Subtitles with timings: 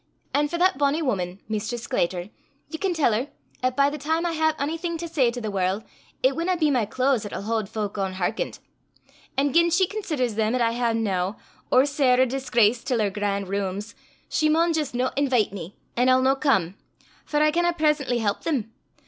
[0.33, 2.31] An' for that bonnie wuman, Mistress Scletter,
[2.71, 3.27] ye can tell her,
[3.61, 5.83] 'at by the time I hae onything to say to the warl',
[6.23, 8.57] it winna be my claes 'at'll haud fowk ohn hearkent;
[9.37, 11.35] an' gien she considers them 'at I hae noo,
[11.71, 13.93] ower sair a disgrace till her gran' rooms,
[14.27, 16.77] she maun jist no inveet me, an' I'll no come;
[17.23, 18.73] for I canna presently help them.